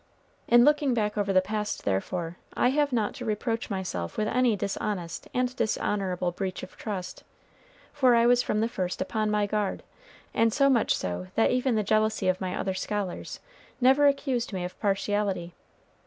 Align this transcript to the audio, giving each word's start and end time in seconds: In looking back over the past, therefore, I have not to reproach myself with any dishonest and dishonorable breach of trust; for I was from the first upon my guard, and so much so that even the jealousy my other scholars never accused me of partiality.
In 0.47 0.65
looking 0.65 0.95
back 0.95 1.15
over 1.15 1.31
the 1.31 1.43
past, 1.43 1.85
therefore, 1.85 2.35
I 2.55 2.69
have 2.69 2.91
not 2.91 3.13
to 3.13 3.23
reproach 3.23 3.69
myself 3.69 4.17
with 4.17 4.27
any 4.27 4.55
dishonest 4.55 5.27
and 5.31 5.55
dishonorable 5.55 6.31
breach 6.31 6.63
of 6.63 6.75
trust; 6.75 7.23
for 7.93 8.15
I 8.15 8.25
was 8.25 8.41
from 8.41 8.61
the 8.61 8.67
first 8.67 8.99
upon 8.99 9.29
my 9.29 9.45
guard, 9.45 9.83
and 10.33 10.51
so 10.51 10.71
much 10.71 10.95
so 10.95 11.27
that 11.35 11.51
even 11.51 11.75
the 11.75 11.83
jealousy 11.83 12.33
my 12.39 12.55
other 12.59 12.73
scholars 12.73 13.41
never 13.79 14.07
accused 14.07 14.51
me 14.53 14.63
of 14.65 14.79
partiality. 14.79 15.53